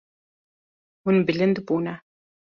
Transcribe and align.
Hûn 1.05 1.17
bilind 1.27 1.57
bûne. 1.67 1.93